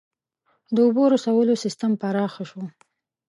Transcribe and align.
•د 0.75 0.77
اوبو 0.85 1.03
رسولو 1.13 1.53
سیستم 1.63 1.91
پراخ 2.01 2.33
شو. 2.49 2.61